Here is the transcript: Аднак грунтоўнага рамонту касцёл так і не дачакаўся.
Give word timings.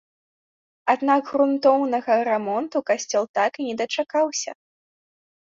Аднак 0.93 1.21
грунтоўнага 1.33 2.15
рамонту 2.29 2.77
касцёл 2.89 3.23
так 3.41 3.51
і 3.65 3.69
не 3.69 3.75
дачакаўся. 3.83 4.51